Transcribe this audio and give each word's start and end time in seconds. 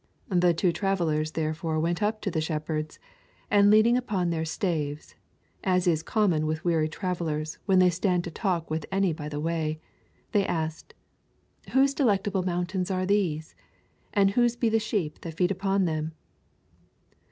The 0.31 0.51
two 0.51 0.71
travellers 0.71 1.33
therefore 1.33 1.79
went 1.79 2.01
up 2.01 2.21
to 2.21 2.31
the 2.31 2.41
shepherds, 2.41 2.97
and 3.51 3.69
leaning 3.69 3.95
upon 3.97 4.31
their 4.31 4.45
staves 4.45 5.13
(as 5.63 5.85
is 5.85 6.01
common 6.01 6.47
with 6.47 6.65
weary 6.65 6.89
travellers 6.89 7.59
when 7.67 7.77
they 7.77 7.91
stand 7.91 8.23
to 8.23 8.31
talk 8.31 8.67
with 8.71 8.87
any 8.91 9.13
by 9.13 9.29
the 9.29 9.39
way), 9.39 9.79
they 10.31 10.43
asked: 10.43 10.95
Whose 11.73 11.93
delectable 11.93 12.41
mountains 12.41 12.89
are 12.89 13.05
these? 13.05 13.53
and 14.11 14.31
whose 14.31 14.55
be 14.55 14.69
the 14.69 14.79
sheep 14.79 15.21
that 15.21 15.35
feed 15.37 15.51
upon 15.51 15.85
them? 15.85 16.13